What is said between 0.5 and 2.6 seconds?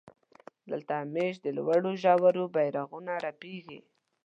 دلته همېش د لوړو ژورو